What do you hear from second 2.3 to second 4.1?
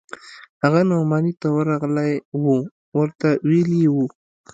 و ورته ويلي يې و.